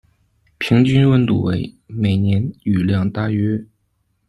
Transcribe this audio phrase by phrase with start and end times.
[0.57, 3.63] 平均温度为，每年雨量大约。